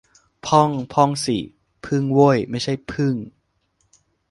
[0.45, 1.37] พ่อง- พ่องสิ
[1.81, 3.15] เพิ่งเว้ย ไม่ใช่พึ่ง